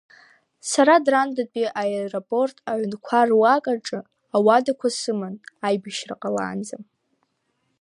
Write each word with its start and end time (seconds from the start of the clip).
Сара 0.69 0.95
Драндатәи 1.05 1.73
аеропорт 1.81 2.55
аҩнқәа 2.71 3.19
руак 3.29 3.65
аҿы 3.73 3.99
ауадақәа 4.35 4.89
сыман 4.97 5.35
аибашьра 5.67 6.15
ҟалаанӡа. 6.21 6.77